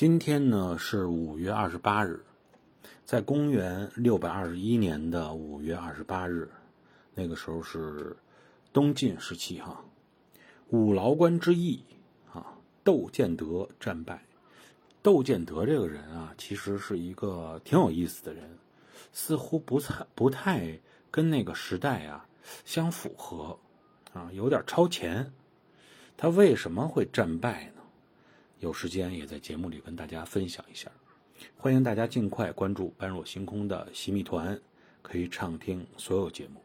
[0.00, 2.24] 今天呢是五月二十八日，
[3.04, 6.48] 在公元六百二十一年的五月二十八日，
[7.14, 8.16] 那个时候是
[8.72, 9.84] 东晋时期哈。
[10.70, 11.84] 五劳关之役
[12.32, 14.24] 啊，窦建德战败。
[15.02, 18.56] 窦建德这个人啊，其实是一个挺有意思的人，
[19.12, 20.80] 似乎不太不太
[21.10, 22.26] 跟那个时代啊
[22.64, 23.58] 相符合
[24.14, 25.30] 啊，有点超前。
[26.16, 27.79] 他为什么会战败呢？
[28.60, 30.90] 有时间也在节目里跟大家分享一下，
[31.56, 34.58] 欢迎大家尽快关注般若星空的洗米团，
[35.00, 36.62] 可以畅听所有节目。